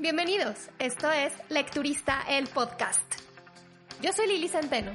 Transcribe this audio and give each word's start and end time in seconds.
Bienvenidos, 0.00 0.70
esto 0.78 1.10
es 1.10 1.32
Lecturista 1.48 2.22
el 2.28 2.46
podcast. 2.46 3.02
Yo 4.00 4.12
soy 4.12 4.28
Lili 4.28 4.46
Centeno. 4.46 4.92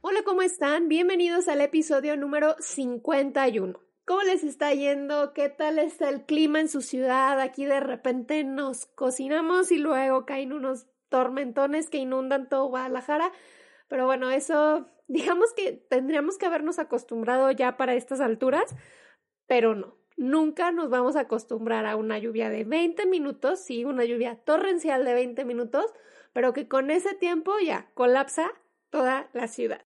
Hola, 0.00 0.20
¿cómo 0.24 0.42
están? 0.42 0.86
Bienvenidos 0.86 1.48
al 1.48 1.60
episodio 1.60 2.16
número 2.16 2.54
51. 2.60 3.80
¿Cómo 4.04 4.22
les 4.22 4.44
está 4.44 4.72
yendo? 4.72 5.32
¿Qué 5.32 5.48
tal 5.48 5.80
está 5.80 6.08
el 6.08 6.24
clima 6.24 6.60
en 6.60 6.68
su 6.68 6.82
ciudad? 6.82 7.40
Aquí 7.40 7.64
de 7.64 7.80
repente 7.80 8.44
nos 8.44 8.86
cocinamos 8.86 9.72
y 9.72 9.78
luego 9.78 10.24
caen 10.24 10.52
unos 10.52 10.86
tormentones 11.08 11.90
que 11.90 11.98
inundan 11.98 12.48
todo 12.48 12.66
Guadalajara. 12.66 13.32
Pero 13.88 14.06
bueno, 14.06 14.30
eso 14.30 14.86
digamos 15.12 15.52
que 15.52 15.72
tendríamos 15.72 16.38
que 16.38 16.46
habernos 16.46 16.78
acostumbrado 16.78 17.50
ya 17.50 17.76
para 17.76 17.94
estas 17.94 18.20
alturas, 18.20 18.74
pero 19.46 19.74
no. 19.74 19.96
Nunca 20.16 20.72
nos 20.72 20.88
vamos 20.90 21.16
a 21.16 21.20
acostumbrar 21.20 21.86
a 21.86 21.96
una 21.96 22.18
lluvia 22.18 22.48
de 22.48 22.64
20 22.64 23.06
minutos, 23.06 23.60
sí, 23.60 23.84
una 23.84 24.04
lluvia 24.04 24.36
torrencial 24.36 25.04
de 25.04 25.14
20 25.14 25.44
minutos, 25.44 25.86
pero 26.32 26.52
que 26.52 26.68
con 26.68 26.90
ese 26.90 27.14
tiempo 27.14 27.52
ya 27.58 27.90
colapsa 27.94 28.52
toda 28.90 29.28
la 29.32 29.48
ciudad. 29.48 29.84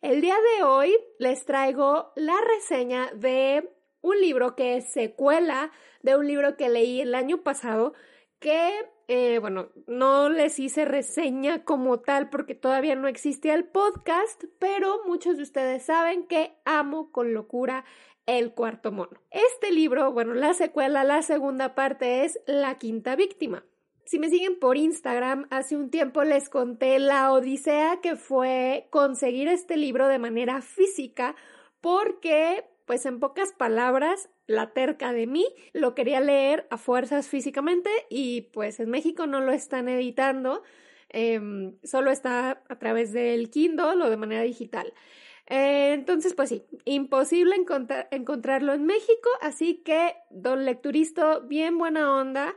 El 0.00 0.20
día 0.20 0.36
de 0.56 0.64
hoy 0.64 0.96
les 1.18 1.44
traigo 1.44 2.12
la 2.16 2.36
reseña 2.54 3.10
de 3.14 3.70
un 4.00 4.20
libro 4.20 4.56
que 4.56 4.76
es 4.76 4.90
secuela 4.90 5.70
de 6.02 6.16
un 6.16 6.26
libro 6.26 6.56
que 6.56 6.68
leí 6.68 7.00
el 7.00 7.14
año 7.14 7.42
pasado 7.42 7.94
que 8.40 8.72
eh, 9.14 9.40
bueno, 9.40 9.68
no 9.86 10.30
les 10.30 10.58
hice 10.58 10.86
reseña 10.86 11.64
como 11.64 12.00
tal 12.00 12.30
porque 12.30 12.54
todavía 12.54 12.94
no 12.94 13.08
existía 13.08 13.52
el 13.52 13.64
podcast, 13.64 14.44
pero 14.58 15.02
muchos 15.06 15.36
de 15.36 15.42
ustedes 15.42 15.84
saben 15.84 16.26
que 16.26 16.56
amo 16.64 17.12
con 17.12 17.34
locura 17.34 17.84
el 18.24 18.54
cuarto 18.54 18.90
mono. 18.90 19.20
Este 19.30 19.70
libro, 19.70 20.10
bueno, 20.12 20.32
la 20.32 20.54
secuela, 20.54 21.04
la 21.04 21.20
segunda 21.20 21.74
parte 21.74 22.24
es 22.24 22.40
La 22.46 22.78
quinta 22.78 23.14
víctima. 23.14 23.66
Si 24.06 24.18
me 24.18 24.30
siguen 24.30 24.58
por 24.58 24.78
Instagram, 24.78 25.46
hace 25.50 25.76
un 25.76 25.90
tiempo 25.90 26.24
les 26.24 26.48
conté 26.48 26.98
la 26.98 27.32
odisea 27.34 28.00
que 28.00 28.16
fue 28.16 28.86
conseguir 28.88 29.46
este 29.46 29.76
libro 29.76 30.08
de 30.08 30.20
manera 30.20 30.62
física 30.62 31.36
porque 31.82 32.64
pues 32.86 33.04
en 33.04 33.20
pocas 33.20 33.52
palabras, 33.52 34.30
la 34.52 34.72
terca 34.72 35.12
de 35.12 35.26
mí 35.26 35.46
lo 35.72 35.94
quería 35.94 36.20
leer 36.20 36.66
a 36.70 36.78
fuerzas 36.78 37.28
físicamente 37.28 37.90
y 38.08 38.42
pues 38.52 38.80
en 38.80 38.90
México 38.90 39.26
no 39.26 39.40
lo 39.40 39.52
están 39.52 39.88
editando, 39.88 40.62
em, 41.08 41.76
solo 41.82 42.10
está 42.10 42.62
a 42.68 42.78
través 42.78 43.12
del 43.12 43.50
Kindle 43.50 44.02
o 44.02 44.10
de 44.10 44.16
manera 44.16 44.42
digital. 44.42 44.92
Eh, 45.46 45.92
entonces, 45.92 46.34
pues 46.34 46.50
sí, 46.50 46.64
imposible 46.84 47.56
encontrarlo 48.10 48.72
en 48.72 48.86
México, 48.86 49.28
así 49.40 49.82
que 49.84 50.14
don 50.30 50.64
lecturisto, 50.64 51.42
bien 51.42 51.78
buena 51.78 52.14
onda, 52.14 52.54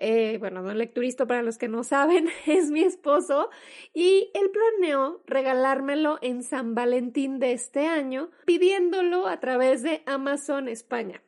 eh, 0.00 0.36
bueno, 0.38 0.62
don 0.62 0.78
lecturisto 0.78 1.26
para 1.26 1.42
los 1.42 1.58
que 1.58 1.68
no 1.68 1.82
saben, 1.82 2.28
es 2.46 2.70
mi 2.70 2.82
esposo 2.82 3.50
y 3.92 4.30
él 4.34 4.50
planeó 4.50 5.22
regalármelo 5.26 6.18
en 6.22 6.44
San 6.44 6.74
Valentín 6.74 7.40
de 7.40 7.52
este 7.52 7.86
año, 7.86 8.30
pidiéndolo 8.46 9.26
a 9.26 9.40
través 9.40 9.82
de 9.82 10.02
Amazon 10.06 10.68
España. 10.68 11.20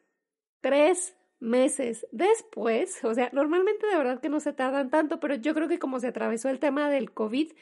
Tres 0.61 1.17
meses 1.41 2.07
después, 2.13 3.03
o 3.05 3.15
sea, 3.15 3.31
normalmente 3.33 3.87
de 3.87 3.97
verdad 3.97 4.21
que 4.21 4.29
no 4.29 4.41
se 4.41 4.53
tardan 4.53 4.91
tanto, 4.91 5.21
pero 5.21 5.35
yo 5.35 5.55
creo 5.55 5.69
que 5.69 5.79
como 5.79 5.99
se 5.99 6.09
atravesó 6.09 6.49
el 6.49 6.59
tema 6.59 6.91
del 6.91 7.13
COVID, 7.13 7.53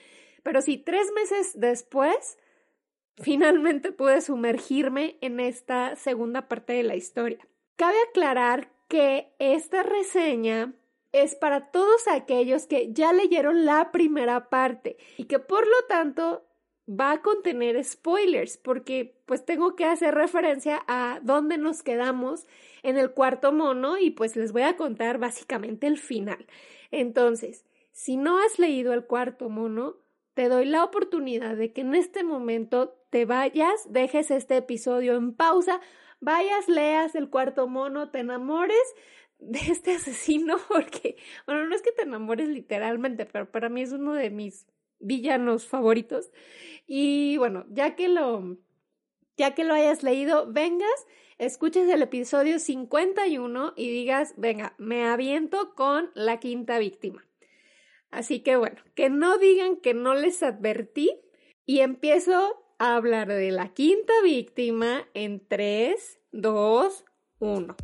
pero 0.43 0.61
sí, 0.63 0.79
tres 0.79 1.13
meses 1.15 1.53
después, 1.55 2.39
finalmente 3.17 3.93
pude 3.93 4.21
sumergirme 4.21 5.17
en 5.21 5.41
esta 5.41 5.97
segunda 5.97 6.49
parte 6.49 6.73
de 6.73 6.83
la 6.83 6.97
historia. 6.97 7.47
Cabe 7.77 7.97
aclarar 8.09 8.73
que 8.89 9.33
esta 9.39 9.83
reseña 9.83 10.75
es 11.13 11.35
para 11.35 11.71
todos 11.71 12.09
aquellos 12.09 12.67
que 12.67 12.93
ya 12.93 13.13
leyeron 13.13 13.65
la 13.65 13.93
primera 13.93 14.49
parte 14.49 14.97
y 15.17 15.25
que 15.25 15.39
por 15.39 15.67
lo 15.67 15.87
tanto 15.89 16.48
va 16.88 17.12
a 17.12 17.22
contener 17.22 17.82
spoilers 17.84 18.56
porque 18.56 19.21
pues 19.26 19.44
tengo 19.44 19.76
que 19.76 19.84
hacer 19.84 20.15
referencia 20.15 20.82
a 20.87 21.21
dónde 21.22 21.59
nos 21.59 21.82
quedamos 21.82 22.47
en 22.82 22.97
el 22.97 23.10
cuarto 23.10 23.53
mono 23.53 23.99
y 23.99 24.10
pues 24.10 24.37
les 24.37 24.53
voy 24.53 24.62
a 24.62 24.76
contar 24.76 25.19
básicamente 25.19 25.87
el 25.87 25.99
final. 25.99 26.47
Entonces, 26.91 27.66
si 27.93 28.16
no 28.16 28.38
has 28.38 28.59
leído 28.59 28.94
el 28.94 29.04
cuarto 29.04 29.49
mono, 29.50 29.97
te 30.34 30.49
doy 30.49 30.65
la 30.65 30.84
oportunidad 30.84 31.56
de 31.56 31.72
que 31.72 31.82
en 31.82 31.94
este 31.94 32.25
momento 32.25 32.97
te 33.10 33.25
vayas, 33.25 33.93
dejes 33.93 34.31
este 34.31 34.56
episodio 34.56 35.16
en 35.16 35.34
pausa, 35.34 35.81
vayas, 36.20 36.69
leas 36.69 37.15
el 37.15 37.28
cuarto 37.28 37.66
mono, 37.66 38.10
te 38.10 38.20
enamores 38.20 38.94
de 39.41 39.59
este 39.59 39.93
asesino 39.93 40.56
porque, 40.69 41.16
bueno, 41.47 41.66
no 41.66 41.75
es 41.75 41.82
que 41.82 41.93
te 41.93 42.03
enamores 42.03 42.49
literalmente, 42.49 43.26
pero 43.26 43.50
para 43.50 43.69
mí 43.69 43.82
es 43.82 43.93
uno 43.93 44.15
de 44.15 44.31
mis 44.31 44.66
villanos 45.01 45.67
favoritos. 45.67 46.31
Y 46.87 47.37
bueno, 47.37 47.67
ya 47.69 47.95
que 47.97 48.09
lo, 48.09 48.59
ya 49.37 49.55
que 49.55 49.65
lo 49.65 49.75
hayas 49.75 50.03
leído, 50.03 50.51
vengas, 50.51 51.07
escuches 51.39 51.89
el 51.89 52.03
episodio 52.03 52.59
51 52.59 53.75
y 53.77 53.91
digas, 53.91 54.35
venga, 54.37 54.75
me 54.79 55.07
aviento 55.07 55.75
con 55.75 56.11
la 56.15 56.41
quinta 56.41 56.79
víctima. 56.79 57.25
Así 58.11 58.41
que 58.41 58.57
bueno, 58.57 58.81
que 58.95 59.11
no 59.11 59.39
digan 59.39 59.77
que 59.77 59.95
no 59.95 60.15
les 60.15 60.43
advertí 60.43 61.21
y 61.67 61.81
empiezo 61.81 62.65
a 62.79 62.97
hablar 62.97 63.29
de 63.29 63.51
la 63.51 63.75
quinta 63.75 64.13
víctima 64.23 65.07
en 65.13 65.47
3, 65.47 66.21
2, 66.33 67.05
1. 67.41 67.77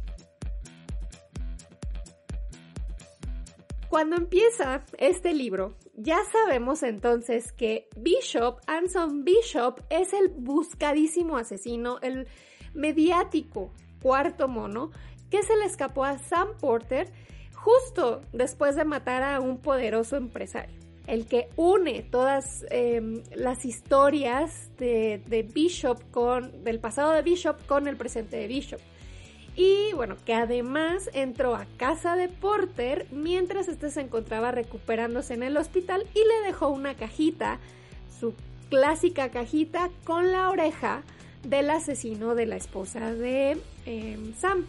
Cuando 3.91 4.17
empieza 4.17 4.85
este 4.99 5.35
libro, 5.35 5.77
ya 5.97 6.19
sabemos 6.31 6.83
entonces 6.83 7.53
que 7.53 7.89
Bishop, 7.97 8.61
Anson 8.67 9.25
Bishop, 9.25 9.81
es 9.91 10.13
el 10.13 10.29
buscadísimo 10.29 11.37
asesino, 11.37 11.99
el 12.03 12.27
mediático 12.75 13.73
cuarto 14.03 14.49
mono 14.49 14.91
que 15.31 15.43
se 15.43 15.57
le 15.57 15.65
escapó 15.65 16.05
a 16.05 16.19
Sam 16.19 16.49
Porter 16.61 17.11
justo 17.55 18.21
después 18.33 18.77
de 18.77 18.85
matar 18.85 19.23
a 19.23 19.41
un 19.41 19.59
poderoso 19.59 20.17
empresario. 20.17 20.79
El 21.07 21.27
que 21.27 21.49
une 21.57 22.03
todas 22.03 22.65
em, 22.71 23.23
las 23.35 23.65
historias 23.65 24.71
de, 24.79 25.49
Bishop 25.53 26.11
con, 26.11 26.65
del 26.65 26.81
pasado 26.81 27.13
de 27.13 27.23
Bishop 27.23 27.67
con 27.67 27.87
el 27.89 27.97
presente 27.97 28.37
de 28.37 28.47
Bishop. 28.47 28.81
Y 29.57 29.93
bueno, 29.95 30.17
que 30.25 30.35
además 30.35 31.09
entró 31.13 31.55
a 31.55 31.67
casa 31.77 32.17
de 32.17 32.29
Porter 32.29 33.07
mientras 33.13 33.69
este 33.69 33.91
se 33.91 34.01
encontraba 34.01 34.51
recuperándose 34.51 35.35
en 35.35 35.45
el 35.45 35.57
hospital 35.57 36.05
y 36.13 36.19
le 36.19 36.47
dejó 36.47 36.69
una 36.69 36.95
cajita, 36.95 37.59
su 38.19 38.35
clásica 38.69 39.29
cajita 39.29 39.91
con 40.05 40.33
la 40.33 40.51
oreja 40.51 41.03
del 41.45 41.71
asesino 41.71 42.35
de 42.35 42.47
la 42.47 42.57
esposa 42.57 43.13
de 43.15 43.59
em, 43.87 44.35
Sam, 44.35 44.65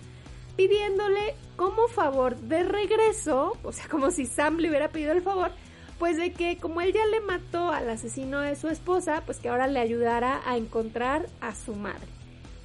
pidiéndole 0.55 1.33
como 1.55 1.87
favor 1.87 2.35
de 2.37 2.63
regreso, 2.63 3.57
o 3.63 3.71
sea, 3.71 3.87
como 3.87 4.11
si 4.11 4.27
Sam 4.27 4.57
le 4.57 4.69
hubiera 4.69 4.89
pedido 4.89 5.13
el 5.13 5.21
favor, 5.21 5.51
pues 5.97 6.17
de 6.17 6.31
que 6.31 6.57
como 6.57 6.81
él 6.81 6.93
ya 6.93 7.05
le 7.07 7.21
mató 7.21 7.71
al 7.71 7.89
asesino 7.89 8.41
de 8.41 8.55
su 8.55 8.67
esposa, 8.67 9.23
pues 9.25 9.39
que 9.39 9.49
ahora 9.49 9.65
le 9.65 9.79
ayudara 9.79 10.41
a 10.45 10.57
encontrar 10.57 11.27
a 11.41 11.55
su 11.55 11.73
madre 11.73 12.14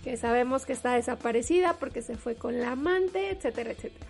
que 0.03 0.17
sabemos 0.17 0.67
que 0.67 0.73
está 0.73 0.95
desaparecida 0.95 1.75
porque 1.75 2.03
se 2.03 2.17
fue 2.17 2.35
con 2.35 2.61
la 2.61 2.73
amante, 2.73 3.31
etcétera, 3.31 3.73
etcétera. 3.73 4.07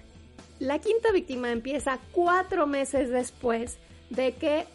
La 0.58 0.78
quinta 0.78 1.10
víctima 1.12 1.50
empieza 1.50 1.98
cuatro 2.12 2.66
meses 2.66 3.10
después 3.10 3.78
de 4.10 4.32
que 4.32 4.66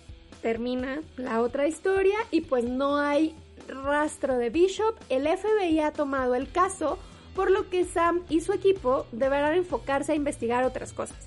termina 0.42 1.02
la 1.18 1.42
otra 1.42 1.68
historia 1.68 2.18
y 2.32 2.42
pues 2.42 2.64
no 2.64 2.98
hay 2.98 3.36
rastro 3.68 4.38
de 4.38 4.50
Bishop. 4.50 4.96
El 5.10 5.28
FBI 5.28 5.80
ha 5.80 5.92
tomado 5.92 6.36
el 6.36 6.52
caso, 6.52 6.98
por 7.36 7.52
lo 7.52 7.70
que 7.70 7.86
Sam 7.86 8.22
y 8.30 8.42
su 8.42 8.54
equipo 8.54 9.06
deberán 9.12 9.54
enfocarse 9.54 10.12
a 10.12 10.16
investigar 10.16 10.64
otras 10.64 10.94
cosas. 10.94 11.18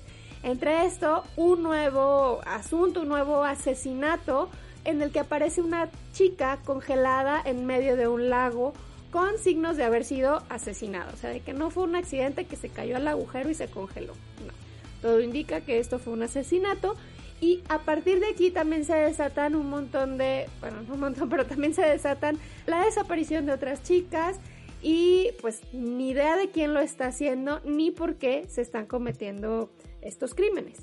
Entre 0.43 0.85
esto, 0.85 1.23
un 1.35 1.63
nuevo 1.63 2.41
asunto, 2.45 3.01
un 3.01 3.09
nuevo 3.09 3.43
asesinato 3.43 4.49
en 4.85 5.01
el 5.01 5.11
que 5.11 5.19
aparece 5.19 5.61
una 5.61 5.89
chica 6.13 6.59
congelada 6.63 7.41
en 7.43 7.65
medio 7.65 7.95
de 7.97 8.07
un 8.07 8.29
lago 8.29 8.73
con 9.11 9.37
signos 9.37 9.77
de 9.77 9.83
haber 9.83 10.03
sido 10.03 10.43
asesinada. 10.49 11.11
O 11.13 11.17
sea, 11.17 11.29
de 11.29 11.41
que 11.41 11.53
no 11.53 11.69
fue 11.69 11.83
un 11.83 11.95
accidente 11.95 12.45
que 12.45 12.55
se 12.55 12.69
cayó 12.69 12.95
al 12.95 13.07
agujero 13.07 13.49
y 13.49 13.55
se 13.55 13.67
congeló. 13.67 14.13
No. 14.45 14.53
Todo 15.01 15.21
indica 15.21 15.61
que 15.61 15.79
esto 15.79 15.99
fue 15.99 16.13
un 16.13 16.23
asesinato. 16.23 16.95
Y 17.41 17.63
a 17.69 17.79
partir 17.79 18.19
de 18.19 18.27
aquí 18.27 18.51
también 18.51 18.83
se 18.83 18.95
desatan 18.95 19.55
un 19.55 19.69
montón 19.69 20.17
de, 20.17 20.47
bueno, 20.59 20.81
no 20.81 20.95
un 20.95 20.99
montón, 20.99 21.29
pero 21.29 21.45
también 21.45 21.73
se 21.73 21.83
desatan 21.83 22.37
la 22.65 22.83
desaparición 22.83 23.45
de 23.45 23.53
otras 23.53 23.81
chicas 23.81 24.37
y 24.81 25.29
pues 25.41 25.61
ni 25.73 26.09
idea 26.09 26.37
de 26.37 26.49
quién 26.49 26.73
lo 26.73 26.79
está 26.79 27.07
haciendo 27.07 27.61
ni 27.65 27.91
por 27.91 28.15
qué 28.15 28.45
se 28.49 28.61
están 28.61 28.85
cometiendo 28.87 29.71
estos 30.01 30.33
crímenes. 30.33 30.79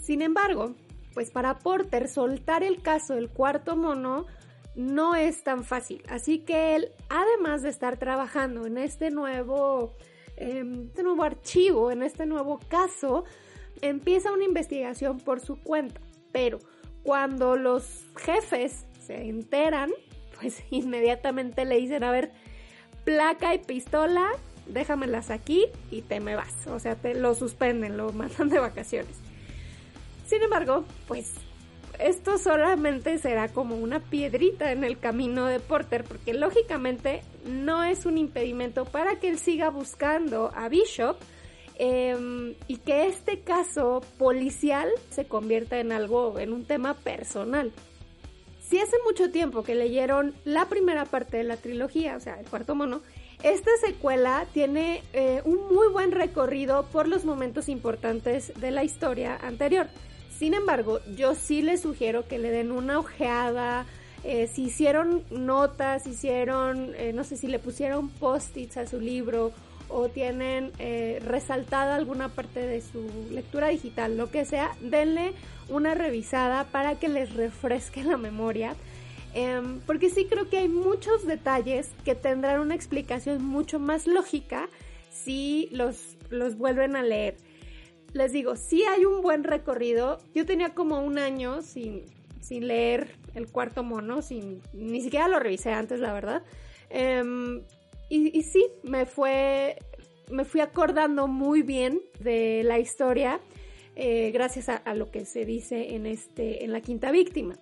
Sin 0.00 0.22
embargo, 0.22 0.74
pues 1.14 1.30
para 1.30 1.58
Porter 1.58 2.08
soltar 2.08 2.62
el 2.62 2.82
caso 2.82 3.14
del 3.14 3.28
cuarto 3.28 3.76
mono 3.76 4.26
no 4.74 5.14
es 5.14 5.42
tan 5.42 5.64
fácil. 5.64 6.02
Así 6.08 6.40
que 6.40 6.76
él, 6.76 6.92
además 7.08 7.62
de 7.62 7.68
estar 7.70 7.96
trabajando 7.98 8.66
en 8.66 8.78
este 8.78 9.10
nuevo, 9.10 9.94
em, 10.36 10.86
este 10.86 11.02
nuevo 11.02 11.22
archivo, 11.22 11.90
en 11.90 12.02
este 12.02 12.26
nuevo 12.26 12.58
caso, 12.68 13.24
empieza 13.82 14.32
una 14.32 14.44
investigación 14.44 15.18
por 15.18 15.40
su 15.40 15.60
cuenta. 15.60 16.00
Pero 16.32 16.58
cuando 17.02 17.56
los 17.56 18.04
jefes 18.16 18.86
se 19.04 19.28
enteran, 19.28 19.90
pues 20.40 20.62
inmediatamente 20.70 21.64
le 21.64 21.76
dicen, 21.76 22.04
a 22.04 22.10
ver, 22.10 22.32
placa 23.04 23.54
y 23.54 23.58
pistola, 23.58 24.28
déjamelas 24.66 25.30
aquí 25.30 25.66
y 25.90 26.02
te 26.02 26.20
me 26.20 26.36
vas. 26.36 26.66
O 26.68 26.78
sea, 26.78 26.94
te 26.94 27.14
lo 27.14 27.34
suspenden, 27.34 27.96
lo 27.96 28.12
mandan 28.12 28.48
de 28.48 28.58
vacaciones. 28.58 29.16
Sin 30.26 30.42
embargo, 30.42 30.84
pues 31.08 31.34
esto 32.02 32.38
solamente 32.38 33.18
será 33.18 33.48
como 33.48 33.76
una 33.76 34.00
piedrita 34.00 34.72
en 34.72 34.84
el 34.84 34.98
camino 34.98 35.46
de 35.46 35.60
Porter, 35.60 36.04
porque 36.04 36.34
lógicamente 36.34 37.22
no 37.44 37.84
es 37.84 38.06
un 38.06 38.18
impedimento 38.18 38.84
para 38.84 39.18
que 39.18 39.28
él 39.28 39.38
siga 39.38 39.70
buscando 39.70 40.50
a 40.54 40.68
Bishop 40.68 41.16
em, 41.76 42.54
y 42.66 42.76
que 42.78 43.06
este 43.06 43.40
caso 43.40 44.02
policial 44.18 44.88
se 45.10 45.26
convierta 45.26 45.78
en 45.78 45.92
algo, 45.92 46.38
en 46.38 46.52
un 46.52 46.64
tema 46.64 46.94
personal. 46.94 47.72
Si 48.60 48.78
hace 48.78 48.96
mucho 49.04 49.30
tiempo 49.30 49.62
que 49.62 49.74
leyeron 49.74 50.34
la 50.44 50.66
primera 50.66 51.04
parte 51.04 51.38
de 51.38 51.44
la 51.44 51.56
trilogía, 51.56 52.16
o 52.16 52.20
sea, 52.20 52.38
el 52.38 52.46
cuarto 52.46 52.74
mono, 52.74 53.02
esta 53.42 53.70
secuela 53.84 54.46
tiene 54.52 55.02
eh, 55.12 55.40
un 55.44 55.74
muy 55.74 55.88
buen 55.88 56.12
recorrido 56.12 56.84
por 56.92 57.08
los 57.08 57.24
momentos 57.24 57.68
importantes 57.68 58.52
de 58.60 58.70
la 58.70 58.84
historia 58.84 59.36
anterior. 59.42 59.88
Sin 60.40 60.54
embargo, 60.54 61.00
yo 61.18 61.34
sí 61.34 61.60
les 61.60 61.82
sugiero 61.82 62.26
que 62.26 62.38
le 62.38 62.50
den 62.50 62.72
una 62.72 62.98
ojeada. 62.98 63.84
Eh, 64.24 64.46
si 64.50 64.62
hicieron 64.64 65.22
notas, 65.30 66.06
hicieron, 66.06 66.94
eh, 66.96 67.12
no 67.12 67.24
sé 67.24 67.36
si 67.36 67.46
le 67.46 67.58
pusieron 67.58 68.08
post-its 68.08 68.78
a 68.78 68.86
su 68.86 69.00
libro 69.00 69.52
o 69.90 70.08
tienen 70.08 70.72
eh, 70.78 71.20
resaltada 71.22 71.94
alguna 71.94 72.30
parte 72.30 72.66
de 72.66 72.80
su 72.80 73.06
lectura 73.30 73.68
digital, 73.68 74.16
lo 74.16 74.30
que 74.30 74.46
sea, 74.46 74.70
denle 74.80 75.34
una 75.68 75.92
revisada 75.92 76.64
para 76.64 76.98
que 76.98 77.10
les 77.10 77.34
refresque 77.34 78.02
la 78.02 78.16
memoria. 78.16 78.76
Em, 79.34 79.80
porque 79.80 80.08
sí 80.08 80.24
creo 80.24 80.48
que 80.48 80.56
hay 80.56 80.68
muchos 80.68 81.26
detalles 81.26 81.90
que 82.02 82.14
tendrán 82.14 82.60
una 82.60 82.74
explicación 82.74 83.44
mucho 83.44 83.78
más 83.78 84.06
lógica 84.06 84.70
si 85.12 85.68
los, 85.70 86.16
los 86.30 86.56
vuelven 86.56 86.96
a 86.96 87.02
leer 87.02 87.36
les 88.12 88.32
digo, 88.32 88.56
sí 88.56 88.84
hay 88.84 89.04
un 89.04 89.22
buen 89.22 89.44
recorrido. 89.44 90.18
Yo 90.34 90.46
tenía 90.46 90.74
como 90.74 91.00
un 91.00 91.18
año 91.18 91.62
sin, 91.62 92.04
sin 92.40 92.66
leer 92.66 93.16
el 93.34 93.50
cuarto 93.50 93.82
mono, 93.82 94.22
sin, 94.22 94.60
ni 94.72 95.00
siquiera 95.00 95.28
lo 95.28 95.38
revisé 95.38 95.72
antes, 95.72 96.00
la 96.00 96.12
verdad. 96.12 96.42
Em, 96.88 97.62
y, 98.08 98.42
sí, 98.42 98.66
me 98.82 99.06
fue, 99.06 99.76
me 100.30 100.44
fui 100.44 100.60
acordando 100.60 101.28
muy 101.28 101.62
bien 101.62 102.00
de 102.18 102.62
la 102.64 102.80
historia 102.80 103.40
eh, 103.94 104.32
gracias 104.32 104.68
a, 104.68 104.94
lo 104.94 105.12
que 105.12 105.24
se 105.24 105.44
dice 105.44 105.94
en 105.94 106.06
este, 106.06 106.64
en 106.64 106.72
la 106.72 106.80
quinta 106.80 107.12
víctima. 107.12 107.54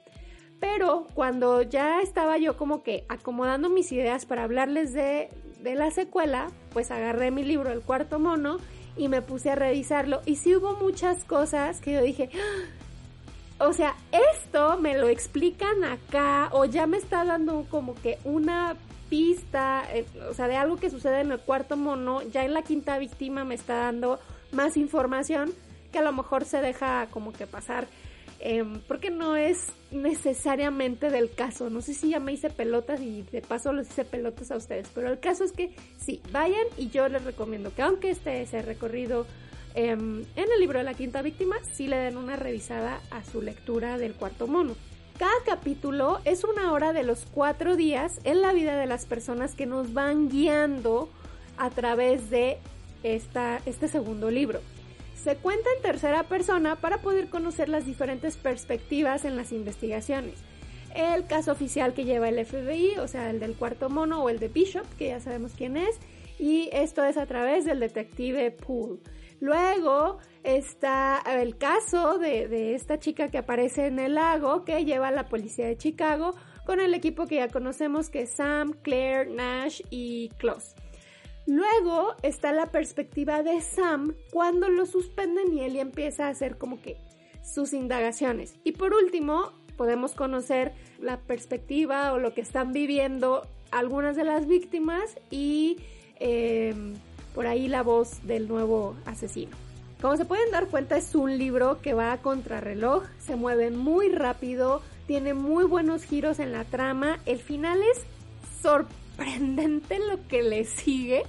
Pero 0.59 1.07
cuando 1.15 1.63
ya 1.63 2.01
estaba 2.01 2.39
yo 2.39 2.57
como 2.57 2.83
que 2.83 3.05
acomodando 3.09 3.69
mis 3.69 3.93
ideas 3.93 4.25
para 4.25 4.45
hablarles 4.45 4.95
de, 4.95 5.29
de 5.61 5.75
la 5.75 5.91
secuela, 5.91 6.49
pues 6.73 6.91
agarré 6.91 7.31
mi 7.31 7.45
libro 7.45 7.71
El 7.71 7.83
cuarto 7.83 8.19
mono 8.19 8.59
y 8.97 9.09
me 9.09 9.23
puse 9.23 9.51
a 9.51 9.55
revisarlo. 9.55 10.23
Y 10.27 10.37
sí 10.37 10.55
hubo 10.57 10.75
muchas 10.77 11.25
cosas 11.25 11.81
que 11.81 11.93
yo 11.93 12.03
dije, 12.03 12.31
ah, 12.35 13.67
o 13.67 13.73
sea, 13.73 13.95
esto 14.33 14.79
me 14.79 14.97
lo 14.97 15.09
explican 15.09 15.85
acá 15.85 16.49
o 16.53 16.65
ya 16.65 16.87
me 16.87 16.97
está 16.97 17.25
dando 17.25 17.67
como 17.71 17.95
que 17.95 18.19
una 18.25 18.77
pista, 19.09 19.85
eh, 19.93 20.07
o 20.31 20.35
sea, 20.35 20.49
de 20.49 20.57
algo 20.57 20.77
que 20.77 20.91
sucede 20.91 21.21
en 21.21 21.33
el 21.33 21.41
cuarto 21.41 21.77
mono, 21.77 22.23
ya 22.23 22.45
en 22.45 22.55
la 22.55 22.63
quinta 22.63 22.99
víctima 22.99 23.45
me 23.45 23.55
está 23.55 23.77
dando 23.77 24.21
más 24.53 24.77
información 24.77 25.53
que 25.93 25.99
a 25.99 26.03
lo 26.03 26.13
mejor 26.13 26.45
se 26.45 26.61
deja 26.61 27.07
como 27.11 27.33
que 27.33 27.47
pasar 27.47 27.87
Em, 28.41 28.81
porque 28.87 29.11
no 29.11 29.37
es 29.37 29.67
necesariamente 29.91 31.11
del 31.11 31.31
caso. 31.35 31.71
No 31.71 31.81
sé 31.81 31.95
si 31.95 32.11
ya 32.11 32.21
me 32.21 32.33
hice 32.33 32.51
pelotas 32.51 33.01
y 33.01 33.23
de 33.23 33.43
paso 33.43 33.73
los 33.73 33.89
hice 33.89 34.05
pelotas 34.05 34.51
a 34.51 34.57
ustedes, 34.57 34.89
pero 34.95 35.11
el 35.11 35.19
caso 35.19 35.45
es 35.45 35.53
que 35.53 35.75
sí, 35.99 36.21
vayan 36.31 36.67
y 36.77 36.89
yo 36.89 37.09
les 37.09 37.25
recomiendo 37.25 37.75
que 37.75 37.83
aunque 37.83 38.11
este 38.11 38.43
ese 38.43 38.63
recorrido 38.63 39.27
em, 39.75 40.21
en 40.37 40.53
el 40.53 40.61
libro 40.61 40.79
de 40.79 40.85
la 40.85 40.95
quinta 40.95 41.21
víctima, 41.23 41.57
sí 41.73 41.89
le 41.89 41.97
den 41.97 42.17
una 42.17 42.37
revisada 42.37 43.01
a 43.11 43.25
su 43.25 43.43
lectura 43.43 43.99
del 43.99 44.15
cuarto 44.15 44.47
mono. 44.47 44.77
Cada 45.19 45.33
capítulo 45.45 46.21
es 46.25 46.45
una 46.45 46.73
hora 46.73 46.93
de 46.93 47.03
los 47.03 47.27
cuatro 47.27 47.75
días 47.75 48.21
en 48.23 48.41
la 48.41 48.53
vida 48.53 48.77
de 48.77 48.87
las 48.87 49.05
personas 49.05 49.57
que 49.57 49.67
nos 49.67 49.93
van 49.93 50.29
guiando 50.29 51.09
a 51.57 51.71
través 51.71 52.31
de 52.31 52.59
esta, 53.03 53.61
este 53.67 53.89
segundo 53.89 54.31
libro. 54.31 54.61
Se 55.29 55.37
cuenta 55.37 55.69
en 55.77 55.83
tercera 55.83 56.23
persona 56.23 56.77
para 56.77 57.03
poder 57.03 57.29
conocer 57.29 57.69
las 57.69 57.85
diferentes 57.85 58.39
perspectivas 58.39 59.27
en 59.27 59.37
las 59.37 59.53
investigaciones. 59.53 60.37
El 60.95 61.27
caso 61.27 61.53
oficial 61.53 61.93
que 61.93 62.07
lleva 62.07 62.31
el 62.31 62.43
FBI, 62.47 62.97
o 62.97 63.07
sea, 63.07 63.29
el 63.29 63.39
del 63.39 63.55
cuarto 63.55 63.91
mono 63.91 64.23
o 64.23 64.31
el 64.31 64.39
de 64.39 64.49
Bishop, 64.49 64.87
que 64.97 65.09
ya 65.09 65.21
sabemos 65.21 65.53
quién 65.55 65.77
es, 65.77 65.99
y 66.39 66.71
esto 66.73 67.05
es 67.05 67.19
a 67.19 67.27
través 67.27 67.67
del 67.67 67.79
detective 67.79 68.53
Poole. 68.53 69.01
Luego 69.39 70.17
está 70.45 71.23
el 71.27 71.59
caso 71.59 72.19
de, 72.19 72.75
esta 72.75 72.99
chica 72.99 73.29
que 73.29 73.37
aparece 73.37 73.85
en 73.85 73.99
el 73.99 74.15
lago 74.15 74.65
que 74.65 74.83
lleva 74.87 75.09
a 75.09 75.13
la 75.13 75.29
policía 75.29 75.67
de 75.67 75.77
Chicago 75.77 76.37
con 76.65 76.81
el 76.81 76.95
equipo 76.95 77.27
que 77.27 77.35
ya 77.35 77.49
conocemos 77.49 78.09
que 78.09 78.23
es 78.23 78.31
Sam, 78.35 78.73
Claire, 78.81 79.29
Nash 79.29 79.83
y 79.91 80.31
Klaus. 80.39 80.75
Luego 81.49 82.15
está 82.23 82.53
la 82.53 82.67
perspectiva 82.67 83.43
de 83.43 83.63
Sam 83.63 84.15
cuando 84.31 84.69
lo 84.69 84.85
suspenden 84.85 85.57
y 85.57 85.63
él 85.63 85.77
empieza 85.77 86.27
a 86.27 86.29
hacer 86.29 86.59
como 86.59 86.83
que 86.83 86.99
sus 87.43 87.73
indagaciones. 87.73 88.55
Y 88.65 88.73
por 88.73 88.93
último, 88.93 89.53
podemos 89.79 90.13
conocer 90.13 90.75
la 91.01 91.17
perspectiva 91.21 92.13
o 92.13 92.19
lo 92.19 92.35
que 92.35 92.43
están 92.43 92.75
viviendo 92.75 93.47
algunas 93.71 94.15
de 94.15 94.25
las 94.25 94.47
víctimas 94.47 95.17
y 95.31 95.79
em, 96.21 96.97
por 97.35 97.47
ahí 97.47 97.67
la 97.67 97.83
voz 97.83 98.27
del 98.27 98.47
nuevo 98.47 98.95
asesino. 99.07 99.57
Como 100.03 100.19
se 100.19 100.27
pueden 100.27 100.51
dar 100.51 100.67
cuenta, 100.67 100.99
es 100.99 101.15
un 101.15 101.39
libro 101.39 101.81
que 101.81 101.95
va 101.95 102.13
a 102.13 102.19
contrarreloj, 102.21 103.05
se 103.21 103.37
mueve 103.37 103.71
muy 103.71 104.11
rápido, 104.11 104.83
tiene 105.07 105.33
muy 105.33 105.65
buenos 105.65 106.05
giros 106.05 106.41
en 106.41 106.53
la 106.53 106.65
trama, 106.65 107.21
el 107.25 107.39
final 107.39 107.81
es 107.81 108.05
sorprendente 108.61 109.08
lo 109.19 110.29
que 110.29 110.43
le 110.43 110.65
sigue 110.65 111.23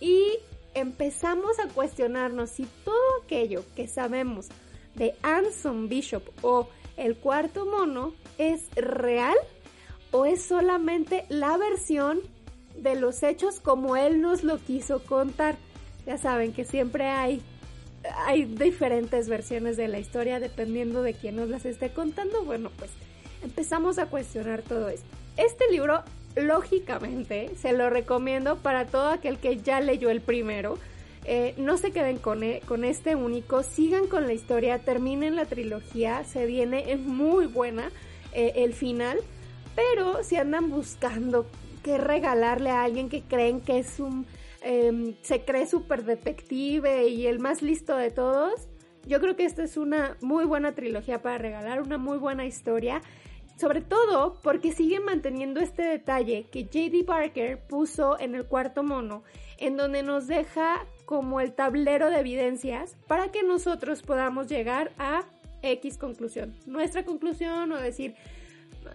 y 0.00 0.38
empezamos 0.74 1.58
a 1.58 1.68
cuestionarnos 1.68 2.50
si 2.50 2.66
todo 2.84 3.22
aquello 3.24 3.64
que 3.74 3.88
sabemos 3.88 4.48
de 4.94 5.14
Anson 5.22 5.88
Bishop 5.88 6.22
o 6.42 6.68
el 6.96 7.16
cuarto 7.16 7.66
mono 7.66 8.14
es 8.38 8.68
real 8.74 9.36
o 10.10 10.24
es 10.24 10.42
solamente 10.42 11.24
la 11.28 11.56
versión 11.56 12.20
de 12.76 12.96
los 12.96 13.22
hechos 13.22 13.60
como 13.60 13.96
él 13.96 14.20
nos 14.20 14.44
lo 14.44 14.58
quiso 14.58 15.04
contar. 15.04 15.56
Ya 16.06 16.16
saben 16.16 16.52
que 16.52 16.64
siempre 16.64 17.04
hay 17.04 17.42
hay 18.24 18.44
diferentes 18.44 19.28
versiones 19.28 19.76
de 19.76 19.88
la 19.88 19.98
historia 19.98 20.40
dependiendo 20.40 21.02
de 21.02 21.14
quién 21.14 21.36
nos 21.36 21.48
las 21.48 21.64
esté 21.64 21.90
contando. 21.90 22.44
Bueno, 22.44 22.70
pues 22.78 22.90
empezamos 23.42 23.98
a 23.98 24.06
cuestionar 24.06 24.62
todo 24.62 24.88
esto. 24.88 25.06
Este 25.36 25.70
libro 25.70 26.02
lógicamente 26.38 27.50
se 27.60 27.72
lo 27.72 27.90
recomiendo 27.90 28.56
para 28.56 28.86
todo 28.86 29.08
aquel 29.08 29.38
que 29.38 29.58
ya 29.58 29.80
leyó 29.80 30.10
el 30.10 30.20
primero. 30.20 30.78
Eh, 31.24 31.54
no 31.58 31.76
se 31.76 31.90
queden 31.90 32.18
con, 32.18 32.42
e, 32.42 32.60
con 32.66 32.84
este 32.84 33.14
único, 33.14 33.62
sigan 33.62 34.06
con 34.06 34.26
la 34.26 34.32
historia, 34.32 34.78
terminen 34.78 35.36
la 35.36 35.44
trilogía, 35.44 36.24
se 36.24 36.46
viene, 36.46 36.90
es 36.92 37.00
muy 37.00 37.46
buena 37.46 37.90
eh, 38.32 38.52
el 38.56 38.72
final, 38.72 39.18
pero 39.74 40.24
si 40.24 40.36
andan 40.36 40.70
buscando 40.70 41.46
qué 41.82 41.98
regalarle 41.98 42.70
a 42.70 42.82
alguien 42.82 43.08
que 43.08 43.22
creen 43.22 43.60
que 43.60 43.78
es 43.78 44.00
un, 44.00 44.26
em, 44.62 45.14
se 45.22 45.44
cree 45.44 45.66
súper 45.66 46.04
detective 46.04 47.08
y 47.08 47.26
el 47.26 47.40
más 47.40 47.60
listo 47.60 47.96
de 47.96 48.10
todos, 48.10 48.68
yo 49.06 49.20
creo 49.20 49.36
que 49.36 49.44
esta 49.44 49.62
es 49.64 49.76
una 49.76 50.16
muy 50.20 50.44
buena 50.44 50.72
trilogía 50.72 51.20
para 51.22 51.38
regalar, 51.38 51.82
una 51.82 51.98
muy 51.98 52.18
buena 52.18 52.46
historia 52.46 53.02
Sobre 53.58 53.80
todo 53.80 54.38
porque 54.40 54.70
sigue 54.70 55.00
manteniendo 55.00 55.58
este 55.58 55.82
detalle 55.82 56.44
que 56.44 56.64
JD 56.64 57.04
Barker 57.04 57.58
puso 57.58 58.16
en 58.20 58.36
el 58.36 58.46
cuarto 58.46 58.84
mono, 58.84 59.24
en 59.56 59.76
donde 59.76 60.04
nos 60.04 60.28
deja 60.28 60.86
como 61.06 61.40
el 61.40 61.52
tablero 61.52 62.08
de 62.08 62.20
evidencias 62.20 62.96
para 63.08 63.32
que 63.32 63.42
nosotros 63.42 64.02
podamos 64.02 64.46
llegar 64.46 64.92
a 64.96 65.24
X 65.62 65.98
conclusión. 65.98 66.54
Nuestra 66.66 67.04
conclusión 67.04 67.72
o 67.72 67.78
decir, 67.78 68.14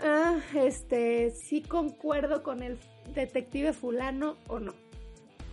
ah, 0.02 0.38
este, 0.56 1.32
sí 1.32 1.62
concuerdo 1.62 2.42
con 2.42 2.64
el 2.64 2.78
detective 3.14 3.74
fulano 3.74 4.38
o 4.48 4.62
no. 4.62 4.74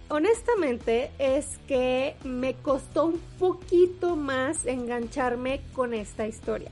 Honestamente 0.09 1.11
es 1.19 1.59
que 1.67 2.15
me 2.23 2.55
costó 2.55 3.07
un 3.07 3.21
poquito 3.41 4.15
más 4.15 4.67
engancharme 4.67 5.63
con 5.73 5.95
esta 5.95 6.29
historia. 6.29 6.71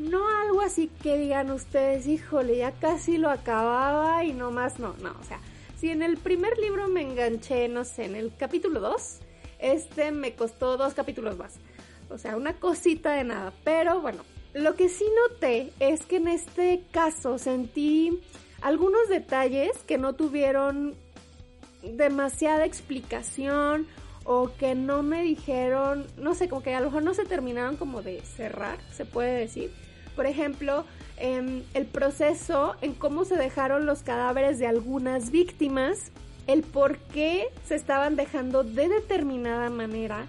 No 0.00 0.26
algo 0.40 0.62
así 0.62 0.90
que 1.02 1.18
digan 1.18 1.50
ustedes, 1.50 2.06
híjole, 2.06 2.56
ya 2.56 2.72
casi 2.72 3.18
lo 3.18 3.28
acababa 3.28 4.24
y 4.24 4.32
no 4.32 4.50
más, 4.50 4.78
no, 4.78 4.94
no, 5.02 5.14
o 5.20 5.24
sea, 5.24 5.40
si 5.78 5.90
en 5.90 6.00
el 6.00 6.16
primer 6.16 6.56
libro 6.56 6.88
me 6.88 7.02
enganché, 7.02 7.68
no 7.68 7.84
sé, 7.84 8.06
en 8.06 8.16
el 8.16 8.32
capítulo 8.34 8.80
2, 8.80 9.18
este 9.58 10.10
me 10.10 10.34
costó 10.34 10.78
dos 10.78 10.94
capítulos 10.94 11.36
más. 11.36 11.56
O 12.08 12.16
sea, 12.16 12.38
una 12.38 12.54
cosita 12.54 13.12
de 13.12 13.24
nada. 13.24 13.52
Pero 13.62 14.00
bueno, 14.00 14.22
lo 14.54 14.74
que 14.74 14.88
sí 14.88 15.04
noté 15.28 15.70
es 15.80 16.06
que 16.06 16.16
en 16.16 16.28
este 16.28 16.82
caso 16.90 17.36
sentí 17.36 18.22
algunos 18.62 19.06
detalles 19.10 19.72
que 19.86 19.98
no 19.98 20.14
tuvieron 20.14 20.94
demasiada 21.82 22.64
explicación 22.64 23.86
o 24.24 24.50
que 24.58 24.74
no 24.74 25.02
me 25.02 25.22
dijeron, 25.22 26.06
no 26.16 26.34
sé, 26.34 26.48
como 26.48 26.62
que 26.62 26.74
a 26.74 26.80
lo 26.80 26.86
mejor 26.86 27.02
no 27.02 27.12
se 27.12 27.26
terminaron 27.26 27.76
como 27.76 28.00
de 28.00 28.22
cerrar, 28.22 28.78
se 28.92 29.04
puede 29.04 29.38
decir. 29.38 29.70
Por 30.20 30.26
ejemplo, 30.26 30.84
em, 31.16 31.62
el 31.72 31.86
proceso 31.86 32.76
en 32.82 32.92
cómo 32.92 33.24
se 33.24 33.36
dejaron 33.36 33.86
los 33.86 34.02
cadáveres 34.02 34.58
de 34.58 34.66
algunas 34.66 35.30
víctimas, 35.30 36.12
el 36.46 36.62
por 36.62 36.98
qué 36.98 37.48
se 37.66 37.74
estaban 37.74 38.16
dejando 38.16 38.62
de 38.62 38.90
determinada 38.90 39.70
manera 39.70 40.26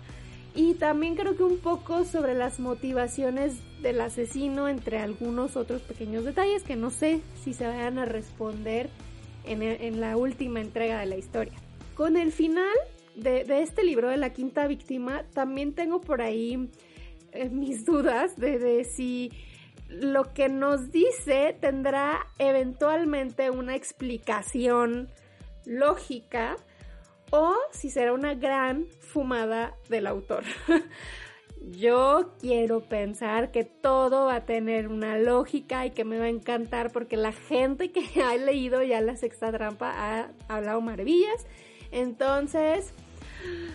y 0.55 0.75
también 0.75 1.15
creo 1.15 1.35
que 1.35 1.43
un 1.43 1.57
poco 1.57 2.05
sobre 2.05 2.35
las 2.35 2.61
motivaciones 2.61 3.55
del 3.81 3.99
asesino 3.99 4.69
entre 4.69 4.97
algunos 4.97 5.57
otros 5.57 5.81
pequeños 5.81 6.23
detalles 6.23 6.63
que 6.63 6.77
no 6.77 6.89
sé 6.89 7.19
si 7.43 7.53
se 7.53 7.67
vayan 7.67 7.99
a 7.99 8.05
responder 8.05 8.89
en, 9.43 9.99
la 9.99 10.15
última 10.15 10.61
entrega 10.61 11.01
de 11.01 11.05
la 11.07 11.17
historia. 11.17 11.55
Con 11.95 12.15
el 12.15 12.31
final 12.31 12.63
de, 13.15 13.43
este 13.61 13.83
libro 13.83 14.07
de 14.07 14.15
la 14.15 14.29
quinta 14.29 14.67
víctima 14.67 15.23
también 15.33 15.73
tengo 15.73 15.99
por 15.99 16.21
ahí 16.21 16.69
eh, 17.33 17.49
mis 17.49 17.83
dudas 17.85 18.39
de 18.39 18.85
si 18.85 19.33
lo 19.91 20.33
que 20.33 20.49
nos 20.49 20.91
dice 20.91 21.55
tendrá 21.59 22.27
eventualmente 22.39 23.49
una 23.49 23.75
explicación 23.75 25.09
lógica 25.65 26.55
o 27.29 27.53
si 27.71 27.89
será 27.89 28.13
una 28.13 28.33
gran 28.35 28.87
fumada 28.99 29.75
del 29.89 30.07
autor. 30.07 30.43
Yo 31.63 32.33
quiero 32.39 32.81
pensar 32.81 33.51
que 33.51 33.63
todo 33.63 34.25
va 34.25 34.37
a 34.37 34.45
tener 34.45 34.87
una 34.87 35.19
lógica 35.19 35.85
y 35.85 35.91
que 35.91 36.03
me 36.03 36.17
va 36.17 36.25
a 36.25 36.29
encantar 36.29 36.91
porque 36.91 37.17
la 37.17 37.33
gente 37.33 37.91
que 37.91 38.03
ha 38.23 38.35
leído 38.35 38.81
ya 38.81 39.01
la 39.01 39.15
sexta 39.15 39.51
trampa 39.51 39.91
ha 39.95 40.31
hablado 40.47 40.81
maravillas. 40.81 41.45
Entonces, 41.91 42.91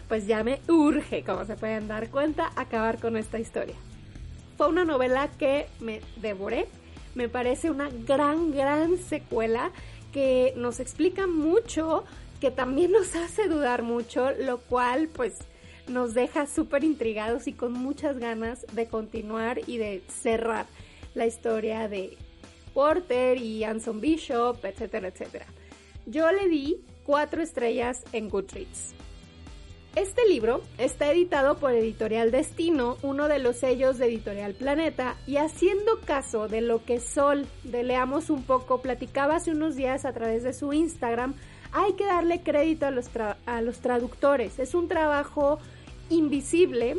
pues 0.08 0.26
ya 0.26 0.42
me 0.42 0.61
urge, 0.68 1.23
como 1.23 1.44
se 1.44 1.56
pueden 1.56 1.87
dar 1.87 2.11
cuenta, 2.11 2.50
acabar 2.56 2.99
con 2.99 3.16
esta 3.16 3.38
historia. 3.38 3.76
Fue 4.56 4.68
una 4.68 4.84
novela 4.84 5.30
que 5.38 5.66
me 5.80 6.00
devoré. 6.20 6.66
Me 7.14 7.28
parece 7.28 7.70
una 7.70 7.88
gran, 8.06 8.52
gran 8.52 8.98
secuela 8.98 9.70
que 10.12 10.54
nos 10.56 10.80
explica 10.80 11.26
mucho 11.26 12.04
que 12.40 12.50
también 12.50 12.92
nos 12.92 13.14
hace 13.16 13.48
dudar 13.48 13.82
mucho, 13.82 14.30
lo 14.32 14.58
cual 14.58 15.08
pues 15.08 15.34
nos 15.88 16.14
deja 16.14 16.46
súper 16.46 16.84
intrigados 16.84 17.46
y 17.46 17.52
con 17.52 17.72
muchas 17.72 18.18
ganas 18.18 18.66
de 18.72 18.86
continuar 18.86 19.60
y 19.66 19.78
de 19.78 20.02
cerrar 20.08 20.66
la 21.14 21.26
historia 21.26 21.88
de 21.88 22.16
Porter 22.75 23.38
y 23.38 23.64
Anson 23.64 24.00
Bishop, 24.00 24.64
etcétera, 24.64 25.08
etcétera. 25.08 25.46
Yo 26.06 26.30
le 26.32 26.48
di 26.48 26.76
cuatro 27.04 27.42
estrellas 27.42 28.02
en 28.12 28.28
Goodreads. 28.28 28.94
Este 29.97 30.29
libro 30.29 30.61
está 30.76 31.11
editado 31.11 31.57
por 31.57 31.73
Editorial 31.73 32.31
Destino, 32.31 32.99
uno 33.00 33.29
de 33.29 33.38
los 33.38 33.57
sellos 33.57 33.97
de 33.97 34.05
Editorial 34.05 34.53
Planeta, 34.53 35.17
y 35.26 35.38
haciendo 35.38 36.00
caso 36.05 36.49
de 36.49 36.61
lo 36.61 36.85
que 36.85 37.00
Sol 37.00 37.47
de 37.65 37.83
Leamos 37.83 38.29
un 38.29 38.43
poco 38.43 38.83
platicaba 38.83 39.37
hace 39.37 39.53
unos 39.53 39.75
días 39.75 40.05
a 40.05 40.12
través 40.12 40.43
de 40.43 40.53
su 40.53 40.75
Instagram, 40.75 41.35
hay 41.73 41.95
que 41.95 42.05
darle 42.05 42.43
crédito 42.43 42.85
a 42.85 42.91
los, 42.91 43.09
a 43.47 43.62
los 43.62 43.81
traductores. 43.81 44.59
Es 44.59 44.75
un 44.75 44.87
trabajo 44.87 45.61
invisible, 46.11 46.99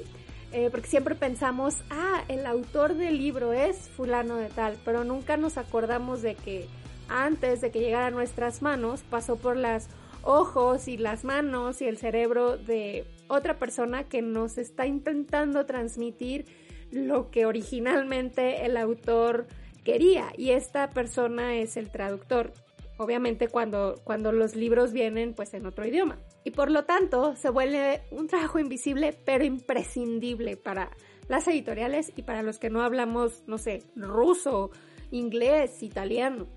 eh, 0.51 0.69
porque 0.71 0.87
siempre 0.87 1.13
pensamos, 1.13 1.75
ah, 1.91 2.23
el 2.29 2.47
autor 2.47 2.95
del 2.95 3.19
libro 3.19 3.53
es 3.53 3.77
fulano 3.77 4.37
de 4.37 4.49
tal, 4.49 4.75
pero 4.83 5.03
nunca 5.03 5.37
nos 5.37 5.59
acordamos 5.59 6.23
de 6.23 6.33
que 6.33 6.67
antes 7.09 7.61
de 7.61 7.69
que 7.69 7.79
llegara 7.79 8.07
a 8.07 8.11
nuestras 8.11 8.63
manos 8.63 9.03
pasó 9.07 9.35
por 9.35 9.55
las 9.55 9.87
ojos 10.27 10.87
y 10.87 10.97
las 10.97 11.23
manos 11.23 11.81
y 11.81 11.85
el 11.85 11.97
cerebro 11.97 12.57
de 12.57 13.05
otra 13.27 13.57
persona 13.57 14.03
que 14.03 14.21
nos 14.21 14.57
está 14.57 14.85
intentando 14.85 15.65
transmitir 15.65 16.45
lo 16.91 17.31
que 17.31 17.45
originalmente 17.45 18.65
el 18.65 18.77
autor 18.77 19.47
quería 19.83 20.33
y 20.37 20.51
esta 20.51 20.89
persona 20.89 21.55
es 21.55 21.77
el 21.77 21.89
traductor 21.89 22.53
obviamente 22.97 23.47
cuando, 23.47 23.95
cuando 24.03 24.31
los 24.31 24.55
libros 24.55 24.91
vienen 24.91 25.33
pues 25.33 25.53
en 25.53 25.65
otro 25.65 25.85
idioma. 25.85 26.17
Y 26.43 26.51
por 26.51 26.71
lo 26.71 26.83
tanto 26.85 27.35
se 27.35 27.49
vuelve 27.49 28.01
un 28.11 28.27
trabajo 28.27 28.59
invisible 28.59 29.17
pero 29.25 29.43
imprescindible 29.43 30.57
para 30.57 30.91
las 31.27 31.47
editoriales 31.47 32.11
y 32.15 32.23
para 32.23 32.41
los 32.41 32.57
que 32.57 32.69
no 32.69 32.81
hablamos, 32.81 33.43
no 33.47 33.57
sé, 33.57 33.83
ruso, 33.95 34.71
inglés, 35.11 35.83
italiano. 35.83 36.47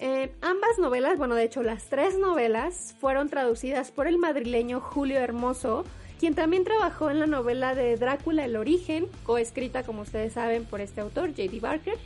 Eh, 0.00 0.32
ambas 0.42 0.78
novelas, 0.78 1.18
bueno 1.18 1.34
de 1.34 1.42
hecho 1.44 1.62
las 1.64 1.84
tres 1.84 2.16
novelas 2.18 2.94
fueron 3.00 3.28
traducidas 3.28 3.90
por 3.90 4.06
el 4.06 4.16
madrileño 4.18 4.80
Julio 4.80 5.18
Hermoso, 5.18 5.84
quien 6.20 6.34
también 6.34 6.64
trabajó 6.64 7.10
en 7.10 7.18
la 7.18 7.26
novela 7.26 7.74
de 7.74 7.96
Drácula 7.96 8.44
el 8.44 8.56
origen, 8.56 9.06
coescrita 9.24 9.82
como 9.82 10.02
ustedes 10.02 10.34
saben 10.34 10.64
por 10.64 10.80
este 10.80 11.00
autor, 11.00 11.30
J.D. 11.30 11.58
Barker, 11.60 11.96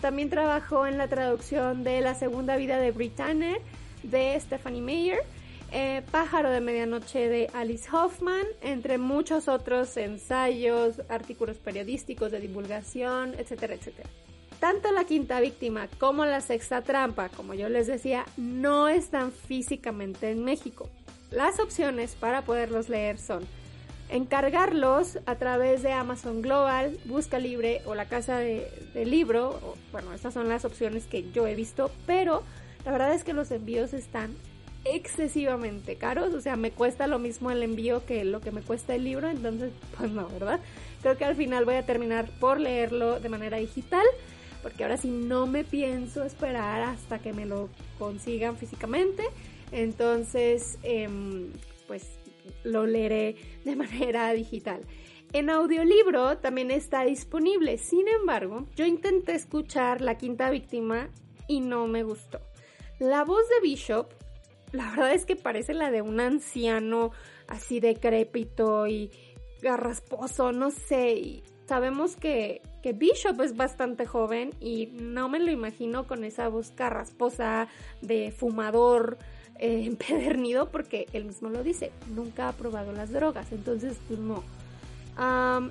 también 0.00 0.30
trabajó 0.30 0.86
en 0.86 0.98
la 0.98 1.08
traducción 1.08 1.82
de 1.82 2.00
La 2.00 2.14
segunda 2.14 2.56
vida 2.56 2.78
de 2.78 2.92
Britannia 2.92 3.58
de 4.02 4.38
Stephanie 4.38 4.82
Meyer, 4.82 5.18
eh, 5.72 6.02
Pájaro 6.10 6.50
de 6.50 6.60
Medianoche 6.60 7.28
de 7.28 7.50
Alice 7.52 7.88
Hoffman, 7.90 8.46
entre 8.62 8.98
muchos 8.98 9.48
otros 9.48 9.96
ensayos, 9.96 11.02
artículos 11.08 11.58
periodísticos 11.58 12.30
de 12.32 12.40
divulgación, 12.40 13.34
etcétera, 13.38 13.74
etcétera. 13.74 14.08
Tanto 14.60 14.90
la 14.90 15.04
quinta 15.04 15.40
víctima 15.40 15.88
como 15.98 16.24
la 16.24 16.40
sexta 16.40 16.82
trampa, 16.82 17.28
como 17.28 17.54
yo 17.54 17.68
les 17.68 17.86
decía, 17.86 18.26
no 18.36 18.88
están 18.88 19.30
físicamente 19.30 20.30
en 20.30 20.44
México. 20.44 20.88
Las 21.30 21.60
opciones 21.60 22.16
para 22.16 22.42
poderlos 22.42 22.88
leer 22.88 23.18
son 23.18 23.46
encargarlos 24.08 25.18
a 25.26 25.36
través 25.36 25.82
de 25.82 25.92
Amazon 25.92 26.42
Global, 26.42 26.98
Busca 27.04 27.38
Libre 27.38 27.82
o 27.84 27.94
la 27.94 28.06
casa 28.06 28.38
de, 28.38 28.68
libro. 29.04 29.76
bueno, 29.92 30.12
estas 30.12 30.34
son 30.34 30.48
las 30.48 30.64
opciones 30.64 31.06
que 31.06 31.30
yo 31.30 31.46
he 31.46 31.54
visto, 31.54 31.90
pero 32.06 32.42
la 32.84 32.92
verdad 32.92 33.14
es 33.14 33.22
que 33.22 33.34
los 33.34 33.50
envíos 33.50 33.92
están 33.92 34.34
excesivamente 34.84 35.96
caros, 35.96 36.34
o 36.34 36.40
sea, 36.40 36.56
me 36.56 36.70
cuesta 36.70 37.06
lo 37.06 37.18
mismo 37.18 37.50
el 37.50 37.62
envío 37.62 38.04
que 38.06 38.24
lo 38.24 38.40
que 38.40 38.50
me 38.50 38.62
cuesta 38.62 38.94
el 38.94 39.04
libro, 39.04 39.28
entonces, 39.28 39.72
pues 39.96 40.10
no, 40.10 40.28
¿verdad? 40.28 40.60
Creo 41.02 41.16
que 41.16 41.24
al 41.24 41.36
final 41.36 41.64
voy 41.64 41.74
a 41.74 41.84
terminar 41.84 42.28
por 42.40 42.58
leerlo 42.58 43.20
de 43.20 43.28
manera 43.28 43.58
digital, 43.58 44.06
porque 44.68 44.84
ahora 44.84 44.98
sí 44.98 45.08
no 45.08 45.46
me 45.46 45.64
pienso 45.64 46.24
esperar 46.24 46.82
hasta 46.82 47.20
que 47.20 47.32
me 47.32 47.46
lo 47.46 47.70
consigan 47.98 48.58
físicamente, 48.58 49.24
entonces, 49.72 50.78
em, 50.82 51.52
pues 51.86 52.06
lo 52.64 52.84
leeré 52.84 53.36
de 53.64 53.76
manera 53.76 54.30
digital. 54.34 54.82
En 55.32 55.48
audiolibro 55.48 56.36
también 56.36 56.70
está 56.70 57.04
disponible, 57.04 57.78
sin 57.78 58.08
embargo, 58.08 58.66
yo 58.76 58.84
intenté 58.84 59.32
escuchar 59.32 60.02
La 60.02 60.18
Quinta 60.18 60.50
Víctima 60.50 61.08
y 61.46 61.60
no 61.60 61.86
me 61.86 62.02
gustó. 62.02 62.38
La 62.98 63.24
voz 63.24 63.48
de 63.48 63.60
Bishop, 63.62 64.12
la 64.72 64.90
verdad 64.90 65.14
es 65.14 65.24
que 65.24 65.36
parece 65.36 65.72
la 65.72 65.90
de 65.90 66.02
un 66.02 66.20
anciano 66.20 67.12
así 67.46 67.80
decrépito 67.80 68.86
y 68.86 69.10
garrasposo, 69.62 70.52
no 70.52 70.70
sé. 70.70 71.42
sabemos 71.66 72.16
que, 72.16 72.60
que 72.82 72.92
Bishop 72.92 73.40
es 73.40 73.56
bastante 73.56 74.06
joven 74.06 74.50
y 74.60 74.86
no 74.92 75.28
me 75.28 75.38
lo 75.38 75.50
imagino 75.50 76.06
con 76.06 76.24
esa 76.24 76.48
voz 76.48 76.70
carrasposa 76.70 77.68
de 78.02 78.32
fumador 78.32 79.18
eh, 79.58 79.84
empedernido 79.86 80.70
porque 80.70 81.06
él 81.12 81.24
mismo 81.24 81.48
lo 81.48 81.62
dice, 81.62 81.92
nunca 82.14 82.48
ha 82.48 82.52
probado 82.52 82.92
las 82.92 83.10
drogas, 83.10 83.50
entonces 83.52 83.96
pues 84.06 84.20
no. 84.20 84.42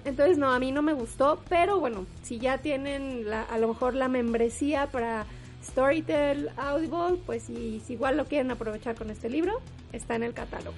entonces 0.05 0.37
no, 0.37 0.51
a 0.51 0.59
mí 0.59 0.71
no 0.71 0.81
me 0.81 0.93
gustó, 0.93 1.41
pero 1.49 1.79
bueno, 1.79 2.05
si 2.23 2.39
ya 2.39 2.57
tienen 2.57 3.25
a 3.31 3.57
lo 3.57 3.69
mejor 3.69 3.93
la 3.93 4.07
membresía 4.07 4.87
para 4.87 5.25
Storytel 5.63 6.49
Audible, 6.57 7.21
pues 7.25 7.43
si, 7.43 7.81
si 7.85 7.93
igual 7.93 8.17
lo 8.17 8.25
quieren 8.25 8.51
aprovechar 8.51 8.95
con 8.95 9.09
este 9.09 9.29
libro, 9.29 9.61
está 9.91 10.15
en 10.15 10.23
el 10.23 10.33
catálogo. 10.33 10.75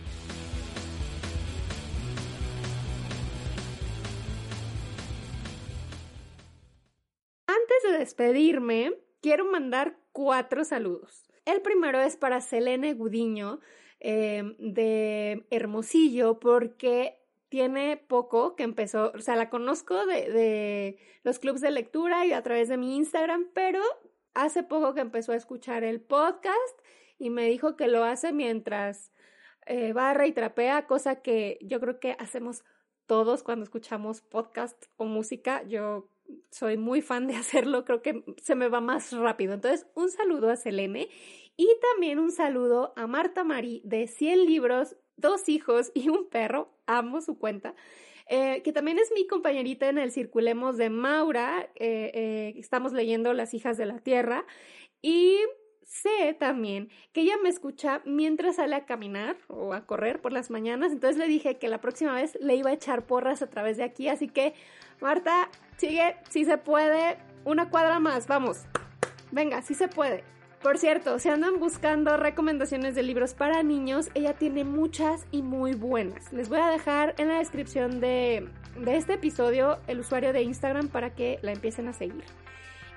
Despedirme, 8.10 8.96
quiero 9.22 9.46
mandar 9.46 10.00
cuatro 10.12 10.64
saludos. 10.64 11.30
El 11.46 11.62
primero 11.62 12.00
es 12.00 12.18
para 12.18 12.42
Selene 12.42 12.96
Gudiño 12.96 13.60
eh, 14.00 14.56
de 14.58 15.46
Hermosillo 15.52 16.40
porque 16.40 17.20
tiene 17.50 17.98
poco 17.98 18.56
que 18.56 18.64
empezó, 18.64 19.12
o 19.14 19.20
sea, 19.20 19.36
la 19.36 19.52
conozco 19.52 20.08
de, 20.08 20.32
de, 20.32 20.98
los 21.24 21.38
clubs 21.38 21.62
de 21.62 21.70
lectura 21.70 22.26
y 22.26 22.34
a 22.34 22.42
través 22.42 22.68
de 22.68 22.78
mi 22.78 22.96
Instagram, 22.96 23.50
pero 23.54 23.84
hace 24.34 24.64
poco 24.64 24.96
que 24.96 25.02
empezó 25.02 25.34
a 25.34 25.36
escuchar 25.36 25.84
el 25.84 26.02
podcast 26.02 26.80
y 27.20 27.30
me 27.30 27.46
dijo 27.46 27.76
que 27.76 27.88
lo 27.88 28.04
hace 28.04 28.34
mientras 28.34 29.12
eh, 29.68 29.94
barra 29.94 30.26
y 30.26 30.32
trapea, 30.32 30.88
cosa 30.88 31.22
que 31.22 31.60
yo 31.62 31.80
creo 31.80 32.00
que 32.00 32.16
hacemos 32.18 32.64
todos 33.06 33.44
cuando 33.44 33.66
escuchamos 33.66 34.22
podcast 34.22 34.86
o 34.98 35.06
música. 35.06 35.62
Yo 35.64 36.10
soy 36.52 36.78
muy 36.78 37.02
fan 37.02 37.28
de 37.28 37.36
hacerlo, 37.38 37.86
creo 37.86 38.02
que 38.02 38.24
se 38.42 38.56
me 38.56 38.68
va 38.68 38.82
más 38.82 39.12
rápido. 39.12 39.54
Entonces, 39.54 39.88
un 39.96 40.10
saludo 40.10 40.50
a 40.50 40.56
Selene 40.56 41.10
y 41.58 41.68
también 41.92 42.20
un 42.20 42.32
saludo 42.32 42.94
a 42.96 43.08
Marta 43.08 43.44
Marí 43.44 43.82
de 43.84 44.08
100 44.08 44.46
libros, 44.46 44.96
dos 45.18 45.50
hijos 45.50 45.92
y 45.94 46.10
un 46.10 46.30
perro. 46.30 46.74
Amo 46.86 47.22
su 47.22 47.38
cuenta. 47.38 47.76
Eh, 48.32 48.62
que 48.64 48.72
también 48.72 49.00
es 49.00 49.12
mi 49.14 49.26
compañerita 49.26 49.90
en 49.90 49.98
el 49.98 50.12
Circulemos 50.12 50.78
de 50.78 50.90
Maura. 50.90 51.70
Eh, 51.76 52.12
eh, 52.14 52.54
estamos 52.58 52.94
leyendo 52.94 53.34
Las 53.34 53.54
hijas 53.54 53.76
de 53.76 53.88
la 53.88 54.00
tierra. 54.00 54.46
Y 55.02 55.38
sé 55.84 56.36
también 56.40 56.90
que 57.12 57.22
ella 57.22 57.38
me 57.42 57.50
escucha 57.50 58.02
mientras 58.06 58.58
sale 58.58 58.76
a 58.76 58.86
caminar 58.86 59.36
o 59.48 59.74
a 59.74 59.86
correr 59.88 60.22
por 60.22 60.32
las 60.32 60.52
mañanas. 60.52 60.92
Entonces 60.92 61.18
le 61.18 61.28
dije 61.28 61.58
que 61.58 61.68
la 61.68 61.82
próxima 61.82 62.14
vez 62.14 62.38
le 62.40 62.56
iba 62.56 62.70
a 62.70 62.74
echar 62.74 63.08
porras 63.08 63.42
a 63.42 63.50
través 63.50 63.78
de 63.78 63.84
aquí. 63.84 64.08
Así 64.08 64.30
que, 64.30 64.54
Marta, 65.02 65.50
sigue, 65.80 66.18
si 66.30 66.46
se 66.46 66.58
puede, 66.58 67.18
una 67.46 67.70
cuadra 67.70 68.00
más, 68.00 68.28
vamos. 68.28 68.66
Venga, 69.32 69.62
si 69.62 69.74
se 69.74 69.88
puede. 69.88 70.24
Por 70.62 70.78
cierto, 70.78 71.20
si 71.20 71.30
andan 71.30 71.58
buscando 71.60 72.18
recomendaciones 72.18 72.94
de 72.94 73.04
libros 73.04 73.34
para 73.34 73.64
niños, 73.64 74.10
ella 74.14 74.34
tiene 74.34 74.66
muchas 74.66 75.26
y 75.32 75.42
muy 75.42 75.74
buenas. 75.74 76.34
Les 76.34 76.50
voy 76.50 76.60
a 76.60 76.68
dejar 76.68 77.16
en 77.18 77.30
la 77.30 77.38
descripción 77.38 78.02
de, 78.02 78.50
de 78.78 78.98
este 78.98 79.14
episodio 79.14 79.80
el 79.88 80.02
usuario 80.02 80.34
de 80.34 80.42
Instagram 80.42 80.90
para 80.90 81.16
que 81.16 81.40
la 81.44 81.54
empiecen 81.54 81.88
a 81.88 81.94
seguir. 81.94 82.26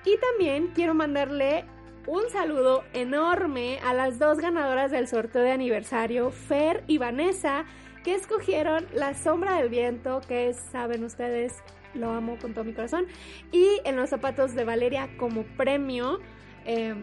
Y 0.03 0.17
también 0.17 0.71
quiero 0.75 0.93
mandarle 0.93 1.63
un 2.05 2.29
saludo 2.29 2.83
enorme 2.91 3.79
a 3.79 3.93
las 3.93 4.19
dos 4.19 4.39
ganadoras 4.39 4.91
del 4.91 5.07
sorteo 5.07 5.41
de 5.41 5.51
aniversario, 5.51 6.31
Fer 6.31 6.83
y 6.87 6.97
Vanessa, 6.97 7.63
que 8.03 8.13
escogieron 8.13 8.85
La 8.93 9.13
Sombra 9.13 9.55
del 9.55 9.69
Viento, 9.69 10.19
que 10.27 10.53
saben 10.53 11.05
ustedes, 11.05 11.53
lo 11.93 12.11
amo 12.11 12.37
con 12.41 12.53
todo 12.53 12.63
mi 12.63 12.73
corazón, 12.73 13.07
y 13.51 13.79
En 13.85 13.95
los 13.95 14.09
zapatos 14.09 14.55
de 14.55 14.63
Valeria 14.65 15.09
como 15.17 15.43
premio. 15.43 16.19
Eh, 16.65 16.95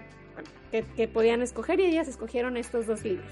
que, 0.71 1.09
podían 1.09 1.43
escoger 1.43 1.81
y 1.81 1.87
ellas 1.87 2.09
escogieron 2.09 2.57
estos 2.57 2.87
dos 2.87 3.05
libros. 3.05 3.31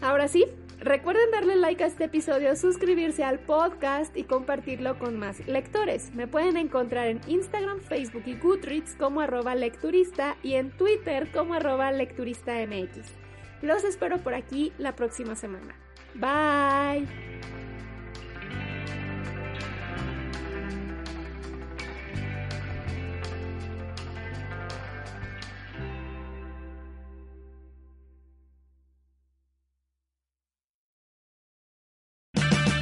Ahora 0.00 0.28
sí, 0.28 0.46
Recuerden 0.78 1.30
darle 1.30 1.56
like 1.56 1.82
a 1.82 1.86
este 1.86 2.04
episodio, 2.04 2.54
suscribirse 2.54 3.24
al 3.24 3.38
podcast 3.38 4.14
y 4.14 4.24
compartirlo 4.24 4.98
con 4.98 5.18
más 5.18 5.46
lectores. 5.46 6.14
Me 6.14 6.26
pueden 6.26 6.58
encontrar 6.58 7.06
en 7.06 7.20
Instagram, 7.26 7.80
Facebook 7.80 8.24
y 8.26 8.36
Goodreads 8.36 8.94
como 8.96 9.22
arroba 9.22 9.54
lecturista 9.54 10.36
y 10.42 10.52
en 10.52 10.70
Twitter 10.76 11.32
como 11.32 11.54
arroba 11.54 11.92
lecturistamx. 11.92 13.10
Los 13.62 13.84
espero 13.84 14.18
por 14.18 14.34
aquí 14.34 14.74
la 14.76 14.94
próxima 14.94 15.34
semana. 15.34 15.74
Bye. 16.14 17.06